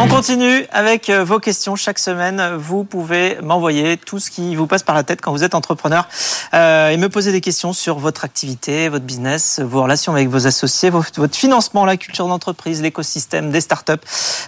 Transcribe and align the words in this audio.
On 0.00 0.06
continue 0.06 0.64
avec 0.70 1.10
euh, 1.10 1.24
vos 1.24 1.40
questions 1.40 1.74
chaque 1.74 1.98
semaine. 1.98 2.54
Vous 2.56 2.84
pouvez 2.84 3.36
m'envoyer 3.42 3.96
tout 3.96 4.20
ce 4.20 4.30
qui 4.30 4.54
vous 4.54 4.68
passe 4.68 4.84
par 4.84 4.94
la 4.94 5.02
tête 5.02 5.20
quand 5.20 5.32
vous 5.32 5.42
êtes 5.42 5.56
entrepreneur 5.56 6.06
euh, 6.54 6.90
et 6.90 6.96
me 6.96 7.08
poser 7.08 7.32
des 7.32 7.40
questions 7.40 7.72
sur 7.72 7.98
votre 7.98 8.24
activité, 8.24 8.88
votre 8.88 9.04
business, 9.04 9.58
vos 9.58 9.82
relations 9.82 10.12
avec 10.12 10.28
vos 10.28 10.46
associés, 10.46 10.88
votre 10.90 11.34
financement, 11.34 11.84
la 11.84 11.96
culture 11.96 12.28
d'entreprise, 12.28 12.80
l'écosystème 12.80 13.50
des 13.50 13.60
startups. 13.60 13.94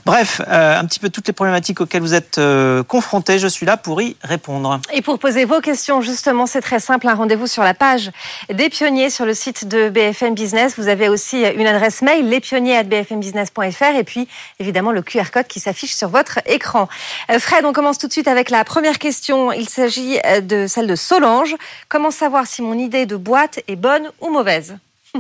Bref, 0.07 0.41
euh, 0.47 0.79
un 0.79 0.85
petit 0.85 1.01
peu 1.01 1.11
toutes 1.11 1.27
les 1.27 1.33
problématiques 1.33 1.81
auxquelles 1.81 2.03
vous 2.03 2.15
êtes 2.15 2.41
confrontés. 2.87 3.41
Je 3.41 3.49
suis 3.49 3.67
là 3.67 3.77
pour 3.77 4.01
y 4.01 4.17
répondre. 4.23 4.81
Et 4.93 5.03
pour 5.03 5.19
poser 5.19 5.47
vos 5.47 5.61
questions, 5.61 6.01
justement, 6.01 6.47
c'est 6.47 6.63
très 6.63 6.79
simple. 6.79 7.09
Un 7.09 7.15
rendez-vous 7.15 7.49
sur 7.49 7.65
la 7.65 7.75
page 7.75 8.13
des 8.53 8.69
pionniers 8.69 9.11
sur 9.11 9.27
le 9.27 9.35
site 9.35 9.67
de 9.67 9.89
BFM 9.89 10.35
Business. 10.35 10.75
Vous 10.79 10.87
avez 10.87 11.09
aussi 11.09 11.43
une 11.43 11.67
adresse 11.67 12.03
mail, 12.03 12.29
lespionniers@bfmbusiness.fr 12.29 13.97
et 13.97 14.05
puis 14.05 14.29
évidemment 14.61 14.93
le 14.93 15.03
QR 15.03 15.31
code 15.33 15.40
qui 15.49 15.61
s'affiche 15.61 15.95
sur 15.95 16.09
votre 16.09 16.41
écran. 16.47 16.89
Euh, 17.31 17.39
Fred, 17.39 17.65
on 17.65 17.73
commence 17.73 17.99
tout 17.99 18.07
de 18.07 18.13
suite 18.13 18.29
avec 18.29 18.51
la 18.51 18.65
première 18.65 18.99
question. 18.99 19.53
Il 19.53 19.69
s'agit 19.69 20.19
euh, 20.27 20.41
de 20.41 20.67
celle 20.67 20.87
de 20.87 20.97
Solange. 20.97 21.57
Comment 21.89 22.11
savoir 22.11 22.47
si 22.47 22.63
mon 22.63 22.75
idée 22.75 23.07
de 23.07 23.17
boîte 23.17 23.61
est 23.69 23.77
bonne 23.77 24.11
ou 24.21 24.31
mauvaise 24.31 24.77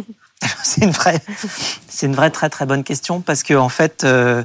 C'est 0.62 0.82
une 0.82 2.14
vraie, 2.14 2.30
très 2.30 2.48
très 2.48 2.64
bonne 2.66 2.84
question 2.84 3.20
parce 3.20 3.42
que 3.42 3.54
en 3.54 3.68
fait, 3.68 4.04
euh, 4.04 4.42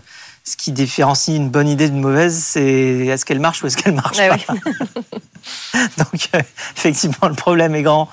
ce 0.48 0.56
qui 0.56 0.72
différencie 0.72 1.36
une 1.36 1.50
bonne 1.50 1.68
idée 1.68 1.90
d'une 1.90 2.02
mauvaise, 2.02 2.38
c'est 2.38 3.08
est-ce 3.08 3.26
qu'elle 3.26 3.40
marche 3.40 3.64
ou 3.64 3.68
est-ce 3.68 3.78
qu'elle 3.78 3.96
marche 3.96 4.18
ah 4.20 4.38
pas. 4.38 4.54
Donc, 5.98 6.30
euh, 6.36 6.42
effectivement, 6.78 7.28
le 7.28 7.34
problème 7.34 7.74
est 7.74 7.82
grand. 7.82 8.10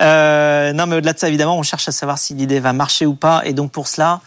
Euh, 0.00 0.72
non, 0.72 0.86
mais 0.86 0.96
au-delà 0.96 1.12
de 1.12 1.18
ça, 1.18 1.28
évidemment, 1.28 1.58
on 1.58 1.64
cherche 1.64 1.88
à 1.88 1.92
savoir 1.92 2.18
si 2.18 2.34
l'idée 2.34 2.60
va 2.60 2.72
marcher 2.72 3.04
ou 3.04 3.14
pas. 3.14 3.42
Et 3.44 3.52
donc, 3.52 3.72
pour 3.72 3.88
cela, 3.88 4.20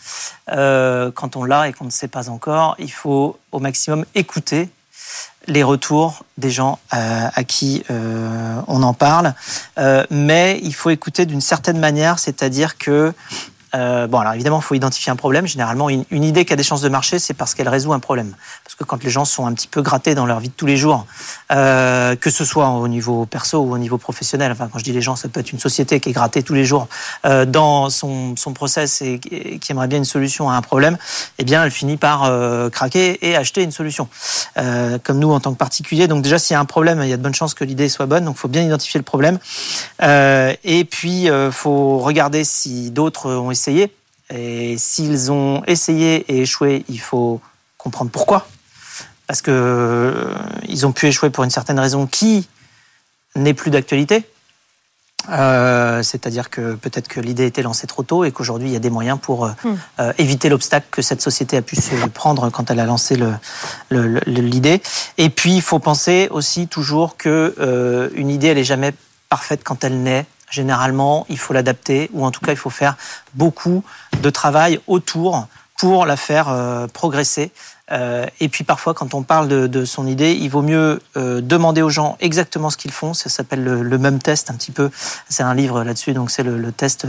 euh, 0.52 1.12
quand 1.12 1.38
on 1.38 1.46
l'a 1.46 1.70
et 1.70 1.74
qu'on 1.74 1.86
ne 1.86 1.92
sait 1.92 2.10
pas 2.10 2.30
encore, 2.30 2.76
il 2.78 2.92
faut 2.92 3.40
au 3.54 3.60
maximum 3.60 4.06
écouter 4.16 4.70
les 5.48 5.64
retours 5.64 6.26
des 6.38 6.50
gens 6.50 6.80
à 6.90 7.44
qui 7.44 7.84
on 7.90 8.82
en 8.82 8.94
parle. 8.96 9.36
mais 10.10 10.60
il 10.64 10.74
faut 10.74 10.90
écouter 10.90 11.28
d'une 11.28 11.40
certaine 11.40 11.78
manière, 11.78 12.18
c'est-à-dire 12.18 12.80
que 12.80 13.14
euh, 13.76 14.08
bon, 14.08 14.20
alors 14.20 14.34
évidemment, 14.34 14.60
il 14.60 14.64
faut 14.64 14.76
identifier 14.76 15.12
un 15.12 15.16
problème. 15.16 15.48
Généralement, 15.48 15.90
une, 15.90 16.06
idée 16.12 16.46
qui 16.46 16.54
a 16.54 16.56
des 16.56 16.64
chances 16.64 16.82
de 16.82 16.90
marcher, 16.90 17.20
c'est 17.20 17.34
parce 17.34 17.54
qu'elle 17.54 17.70
résout 17.70 17.94
un 17.94 18.00
problème. 18.00 18.34
Parce 18.64 18.76
que 18.76 18.84
quand 18.84 19.04
les 19.04 19.10
gens 19.10 19.26
sont 19.26 19.46
un 19.46 19.54
petit 19.54 19.68
peu 19.68 19.82
grattés 19.82 20.16
dans 20.16 20.26
leur 20.26 20.40
vie 20.40 20.50
de 20.50 20.54
tous 20.54 20.66
les 20.66 20.78
jours, 20.78 21.06
euh, 21.52 22.16
que 22.16 22.30
ce 22.30 22.46
soit 22.46 22.70
au 22.70 22.88
niveau 22.88 23.26
perso 23.26 23.60
ou 23.60 23.74
au 23.74 23.78
niveau 23.78 23.98
professionnel, 23.98 24.52
enfin, 24.52 24.70
quand 24.72 24.80
je 24.80 24.84
dis 24.84 24.94
les 24.94 25.02
gens, 25.02 25.16
ça 25.16 25.28
peut 25.28 25.40
être 25.40 25.52
une 25.52 25.60
société 25.60 26.00
qui 26.00 26.10
est 26.10 26.14
grattée 26.14 26.42
tous 26.42 26.54
les 26.54 26.66
jours 26.66 26.88
euh, 27.26 27.46
dans 27.46 27.90
son, 27.90 28.36
process 28.54 29.02
et, 29.02 29.20
qui 29.20 29.72
aimerait 29.72 29.88
bien 29.88 29.98
une 29.98 30.06
solution 30.06 30.50
à 30.50 30.56
un 30.56 30.62
problème, 30.62 30.98
eh 31.40 31.44
bien, 31.44 31.64
elle 31.64 31.72
finit 31.72 31.98
par 31.98 32.24
euh, 32.24 32.70
craquer 32.70 33.28
et 33.28 33.36
acheter 33.36 33.64
une 33.64 33.72
solution. 33.72 34.08
Comme 35.04 35.20
nous, 35.20 35.32
en 35.32 35.40
tant 35.42 35.52
que 35.52 35.58
particulier. 35.58 36.08
Donc 36.08 36.22
déjà, 36.22 36.40
s'il 36.40 36.54
y 36.54 36.58
a 36.58 36.60
un 36.60 36.66
problème, 36.66 37.02
il 37.04 37.10
y 37.10 37.14
a 37.14 37.18
de 37.18 37.22
bonnes 37.22 37.36
chances 37.36 37.54
que 37.54 37.66
l'idée 37.66 37.90
soit 37.90 38.06
bonne. 38.06 38.24
Donc, 38.24 38.36
il 38.38 38.40
faut 38.40 38.48
bien 38.48 38.64
identifier 38.64 38.98
le 38.98 39.04
problème. 39.04 39.38
Et 40.02 40.88
puis, 40.90 41.24
il 41.24 41.50
faut 41.52 42.00
regarder 42.00 42.44
si 42.46 42.90
d'autres 42.92 43.30
ont 43.30 43.52
essayé 43.52 43.65
et 43.68 44.78
s'ils 44.78 45.32
ont 45.32 45.64
essayé 45.68 46.26
et 46.34 46.42
échoué, 46.42 46.84
il 46.90 47.00
faut 47.00 47.42
comprendre 47.78 48.12
pourquoi. 48.12 48.48
Parce 49.28 49.42
que 49.42 49.52
euh, 49.52 50.36
ils 50.68 50.86
ont 50.86 50.92
pu 50.92 51.08
échouer 51.08 51.30
pour 51.30 51.44
une 51.44 51.50
certaine 51.50 51.80
raison 51.80 52.08
qui 52.08 52.48
n'est 53.36 53.54
plus 53.54 53.72
d'actualité. 53.72 54.24
Euh, 55.30 56.04
c'est-à-dire 56.04 56.52
que 56.52 56.76
peut-être 56.76 57.08
que 57.08 57.20
l'idée 57.20 57.48
était 57.48 57.64
lancée 57.64 57.88
trop 57.88 58.04
tôt 58.04 58.26
et 58.26 58.32
qu'aujourd'hui 58.32 58.70
il 58.70 58.74
y 58.74 58.76
a 58.76 58.80
des 58.80 58.92
moyens 58.92 59.18
pour 59.20 59.46
euh, 59.46 59.52
hmm. 59.64 60.12
éviter 60.20 60.50
l'obstacle 60.50 60.86
que 60.92 61.02
cette 61.02 61.22
société 61.22 61.58
a 61.58 61.64
pu 61.64 61.76
se 61.76 61.96
prendre 62.14 62.52
quand 62.52 62.70
elle 62.70 62.80
a 62.80 62.86
lancé 62.86 63.18
l'idée. 63.90 64.84
Et 65.18 65.30
puis 65.32 65.56
il 65.56 65.64
faut 65.64 65.80
penser 65.80 66.28
aussi 66.30 66.68
toujours 66.68 67.18
que 67.18 68.12
une 68.16 68.30
idée 68.30 68.48
elle 68.48 68.60
est 68.60 68.64
jamais 68.64 68.94
parfaite 69.30 69.62
quand 69.64 69.84
elle 69.84 70.04
naît 70.04 70.28
généralement, 70.50 71.26
il 71.30 71.38
faut 71.38 71.54
l'adapter, 71.54 72.10
ou 72.14 72.26
en 72.26 72.32
tout 72.32 72.42
cas, 72.42 72.52
il 72.52 72.58
faut 72.58 72.70
faire 72.70 72.96
beaucoup 73.34 73.84
de 74.22 74.30
travail 74.30 74.80
autour 74.88 75.48
pour 75.78 76.06
la 76.06 76.18
faire 76.18 76.50
euh, 76.50 76.88
progresser. 76.88 77.52
Euh, 77.92 78.26
et 78.40 78.50
puis 78.50 78.64
parfois, 78.64 78.94
quand 78.94 79.14
on 79.14 79.22
parle 79.22 79.48
de, 79.48 79.86
son 79.86 80.08
idée, 80.08 80.34
il 80.34 80.50
vaut 80.50 80.64
mieux 80.64 81.02
euh, 81.18 81.42
demander 81.42 81.82
aux 81.82 81.90
gens 81.90 82.18
exactement 82.20 82.70
ce 82.70 82.78
qu'ils 82.78 82.92
font. 82.92 83.14
Ça 83.14 83.30
s'appelle 83.30 83.64
le, 83.64 83.98
même 83.98 84.20
test 84.20 84.50
un 84.50 84.56
petit 84.56 84.72
peu. 84.72 84.90
C'est 85.30 85.44
un 85.44 85.54
livre 85.54 85.84
là-dessus, 85.84 86.14
donc 86.14 86.32
c'est 86.32 86.44
le, 86.44 86.72
test 86.72 87.06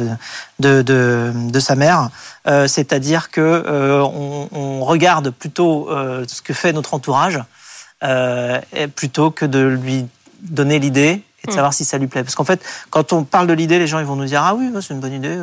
de, 0.59 0.83
de, 0.83 1.61
sa 1.61 1.77
mère. 1.77 2.11
C'est-à-dire 2.45 3.31
que 3.31 4.03
on, 4.03 4.85
regarde 4.85 5.31
plutôt 5.31 5.89
ce 6.29 6.43
que 6.43 6.53
fait 6.53 6.73
notre 6.73 6.93
entourage 6.93 7.41
plutôt 8.95 9.31
que 9.31 9.47
de 9.47 9.61
lui 9.61 10.07
donner 10.43 10.79
l'idée 10.79 11.23
de 11.47 11.53
savoir 11.53 11.73
si 11.73 11.85
ça 11.85 11.99
lui 11.99 12.07
plaît. 12.07 12.23
Parce 12.23 12.35
qu'en 12.35 12.45
fait, 12.45 12.61
quand 12.91 13.13
on 13.13 13.25
parle 13.25 13.47
de 13.47 13.53
l'idée, 13.53 13.79
les 13.79 13.87
gens 13.87 13.99
ils 13.99 14.07
vont 14.07 14.17
nous 14.17 14.25
dire 14.25 14.43
ah 14.43 14.55
oui, 14.55 14.71
c'est 14.81 14.95
une 14.95 15.01
bonne 15.01 15.13
idée. 15.13 15.39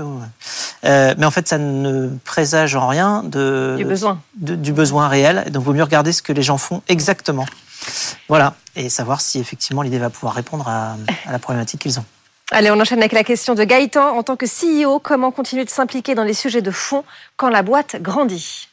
Euh, 0.86 1.16
mais 1.18 1.26
en 1.26 1.32
fait, 1.32 1.48
ça 1.48 1.58
ne 1.58 2.10
présage 2.26 2.76
en 2.76 2.88
rien 2.88 3.24
de, 3.24 3.76
du 3.78 3.86
besoin, 3.86 4.20
du 4.36 4.74
besoin 4.74 5.08
réel. 5.08 5.46
Donc, 5.52 5.64
il 5.64 5.66
vaut 5.66 5.74
mieux 5.74 5.84
regarder 5.84 6.12
ce 6.12 6.22
que 6.22 6.34
les 6.34 6.44
gens 6.44 6.58
font 6.58 6.82
exactement. 6.88 7.46
Voilà, 8.30 8.56
et 8.76 8.90
savoir 8.90 9.22
si 9.22 9.40
effectivement 9.40 9.82
l'idée 9.82 10.00
va 10.00 10.10
pouvoir 10.10 10.34
répondre 10.34 10.68
à, 10.68 10.96
à 11.26 11.32
la 11.32 11.40
problématique 11.40 11.82
qu'ils 11.82 12.00
ont. 12.00 12.06
Allez, 12.52 12.70
on 12.72 12.80
enchaîne 12.80 13.00
avec 13.00 13.14
la 13.14 13.24
question 13.24 13.56
de 13.56 13.64
Gaëtan. 13.64 14.16
En 14.16 14.24
tant 14.24 14.36
que 14.36 14.46
CEO, 14.46 15.00
comment 15.00 15.32
continuer 15.32 15.66
de 15.66 15.70
s'impliquer 15.70 16.14
dans 16.14 16.24
les 16.24 16.34
sujets 16.34 16.62
de 16.62 16.72
fond 16.72 17.04
quand 17.36 17.50
la 17.50 17.64
boîte 17.64 17.96
grandit? 18.02 18.68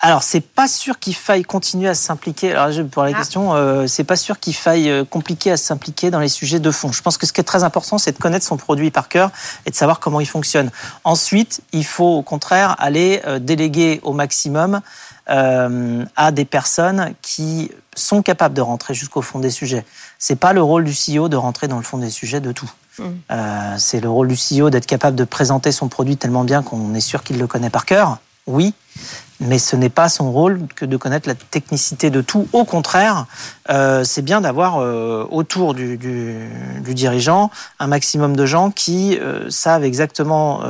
Alors, 0.00 0.22
c'est 0.22 0.40
pas 0.40 0.68
sûr 0.68 1.00
qu'il 1.00 1.16
faille 1.16 1.42
continuer 1.42 1.88
à 1.88 1.94
s'impliquer. 1.94 2.54
Alors, 2.54 2.86
pour 2.88 3.02
la 3.02 3.10
ah. 3.12 3.18
question, 3.18 3.54
euh, 3.54 3.88
c'est 3.88 4.04
pas 4.04 4.14
sûr 4.14 4.38
qu'il 4.38 4.54
faille 4.54 4.88
euh, 4.88 5.04
compliquer 5.04 5.50
à 5.50 5.56
s'impliquer 5.56 6.12
dans 6.12 6.20
les 6.20 6.28
sujets 6.28 6.60
de 6.60 6.70
fond. 6.70 6.92
Je 6.92 7.02
pense 7.02 7.18
que 7.18 7.26
ce 7.26 7.32
qui 7.32 7.40
est 7.40 7.44
très 7.44 7.64
important, 7.64 7.98
c'est 7.98 8.12
de 8.12 8.18
connaître 8.18 8.46
son 8.46 8.56
produit 8.56 8.92
par 8.92 9.08
cœur 9.08 9.32
et 9.66 9.70
de 9.70 9.74
savoir 9.74 9.98
comment 9.98 10.20
il 10.20 10.26
fonctionne. 10.26 10.70
Ensuite, 11.02 11.62
il 11.72 11.84
faut 11.84 12.16
au 12.18 12.22
contraire 12.22 12.76
aller 12.78 13.22
euh, 13.26 13.40
déléguer 13.40 13.98
au 14.04 14.12
maximum 14.12 14.82
euh, 15.30 16.04
à 16.16 16.32
des 16.32 16.46
personnes 16.46 17.12
qui 17.20 17.70
sont 17.94 18.22
capables 18.22 18.54
de 18.54 18.62
rentrer 18.62 18.94
jusqu'au 18.94 19.20
fond 19.20 19.40
des 19.40 19.50
sujets. 19.50 19.84
C'est 20.18 20.36
pas 20.36 20.54
le 20.54 20.62
rôle 20.62 20.84
du 20.84 20.92
CEO 20.92 21.28
de 21.28 21.36
rentrer 21.36 21.68
dans 21.68 21.76
le 21.76 21.82
fond 21.82 21.98
des 21.98 22.08
sujets 22.08 22.40
de 22.40 22.50
tout. 22.50 22.70
Mmh. 22.98 23.04
Euh, 23.30 23.74
c'est 23.76 24.00
le 24.00 24.08
rôle 24.08 24.28
du 24.28 24.36
CEO 24.36 24.70
d'être 24.70 24.86
capable 24.86 25.16
de 25.16 25.24
présenter 25.24 25.70
son 25.70 25.88
produit 25.88 26.16
tellement 26.16 26.44
bien 26.44 26.62
qu'on 26.62 26.94
est 26.94 27.00
sûr 27.00 27.22
qu'il 27.22 27.38
le 27.38 27.46
connaît 27.46 27.68
par 27.68 27.84
cœur. 27.84 28.18
Oui, 28.46 28.72
mais 29.40 29.58
ce 29.58 29.76
n'est 29.76 29.88
pas 29.88 30.08
son 30.08 30.32
rôle 30.32 30.66
que 30.74 30.84
de 30.84 30.96
connaître 30.96 31.28
la 31.28 31.34
technicité 31.34 32.10
de 32.10 32.20
tout. 32.20 32.48
Au 32.52 32.64
contraire, 32.64 33.26
euh, 33.70 34.02
c'est 34.02 34.22
bien 34.22 34.40
d'avoir 34.40 34.78
euh, 34.78 35.26
autour 35.30 35.74
du, 35.74 35.98
dirigeant 36.80 37.50
un 37.78 37.86
maximum 37.86 38.34
de 38.34 38.46
gens 38.46 38.70
qui 38.70 39.16
euh, 39.18 39.48
savent 39.50 39.84
exactement, 39.84 40.62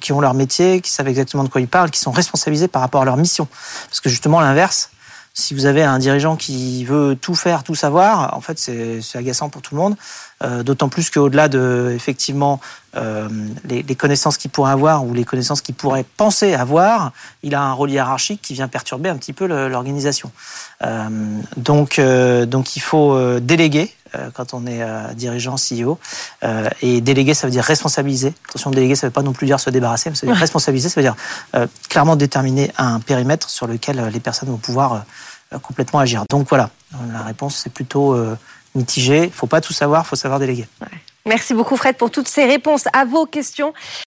qui 0.00 0.12
ont 0.12 0.20
leur 0.20 0.34
métier, 0.34 0.80
qui 0.80 0.90
savent 0.90 1.08
exactement 1.08 1.44
de 1.44 1.48
quoi 1.48 1.60
ils 1.60 1.68
parlent, 1.68 1.90
qui 1.90 2.00
sont 2.00 2.12
responsabilisés 2.12 2.68
par 2.68 2.82
rapport 2.82 3.02
à 3.02 3.04
leur 3.04 3.16
mission. 3.16 3.46
Parce 3.88 4.00
que 4.00 4.08
justement, 4.08 4.40
l'inverse, 4.40 4.90
si 5.34 5.54
vous 5.54 5.66
avez 5.66 5.82
un 5.82 5.98
dirigeant 5.98 6.36
qui 6.36 6.84
veut 6.84 7.16
tout 7.20 7.34
faire, 7.34 7.62
tout 7.62 7.74
savoir, 7.74 8.36
en 8.36 8.40
fait, 8.40 8.58
c'est 8.58 9.18
agaçant 9.18 9.48
pour 9.48 9.62
tout 9.62 9.74
le 9.74 9.80
monde. 9.80 9.96
Euh, 10.42 10.62
d'autant 10.62 10.88
plus 10.88 11.10
qu'au-delà 11.10 11.48
de 11.48 11.92
effectivement 11.94 12.58
euh, 12.96 13.28
les, 13.64 13.82
les, 13.82 13.94
connaissances 13.94 14.36
qu'il 14.38 14.50
pourrait 14.50 14.72
avoir 14.72 15.04
ou 15.04 15.14
les 15.14 15.24
connaissances 15.24 15.60
qu'il 15.60 15.74
pourrait 15.74 16.04
penser 16.16 16.54
avoir, 16.54 17.12
il 17.42 17.54
a 17.54 17.62
un 17.62 17.72
rôle 17.72 17.90
hiérarchique 17.90 18.42
qui 18.42 18.54
vient 18.54 18.66
perturber 18.66 19.08
un 19.08 19.16
petit 19.16 19.32
peu 19.32 19.46
l'organisation. 19.46 20.32
Euh, 20.82 21.08
donc, 21.56 22.00
donc 22.00 22.76
il 22.76 22.80
faut 22.80 23.38
déléguer 23.40 23.92
quand 24.34 24.52
on 24.52 24.66
est 24.66 24.84
dirigeant, 25.14 25.54
CEO. 25.56 25.98
et 26.82 27.00
déléguer, 27.00 27.32
ça 27.32 27.46
veut 27.46 27.50
dire 27.50 27.64
responsabiliser. 27.64 28.34
Attention, 28.48 28.70
déléguer, 28.70 28.94
ça 28.94 29.06
ne 29.06 29.08
veut 29.08 29.14
pas 29.14 29.22
non 29.22 29.32
plus 29.32 29.46
dire 29.46 29.58
se 29.58 29.70
débarrasser, 29.70 30.10
mais 30.10 30.16
ça 30.16 30.26
veut 30.26 30.32
dire 30.32 30.40
responsabiliser, 30.40 30.90
ça 30.90 31.00
veut 31.00 31.06
dire 31.06 31.16
clairement 31.88 32.16
déterminer 32.16 32.72
un 32.76 33.00
périmètre 33.00 33.48
sur 33.48 33.66
lequel 33.66 34.10
les 34.12 34.20
personnes 34.20 34.50
vont 34.50 34.58
pouvoir 34.58 35.04
complètement 35.62 36.00
agir. 36.00 36.24
Donc 36.28 36.46
voilà, 36.50 36.68
la 37.10 37.22
réponse, 37.22 37.56
c'est 37.56 37.72
plutôt 37.72 38.14
mitigé. 38.74 39.24
Il 39.24 39.32
faut 39.32 39.46
pas 39.46 39.60
tout 39.60 39.72
savoir, 39.72 40.04
il 40.04 40.08
faut 40.08 40.16
savoir 40.16 40.40
déléguer. 40.40 40.66
Merci 41.24 41.54
beaucoup 41.54 41.76
Fred 41.76 41.96
pour 41.96 42.10
toutes 42.10 42.26
ces 42.26 42.44
réponses 42.44 42.88
à 42.92 43.04
vos 43.04 43.26
questions. 43.26 43.72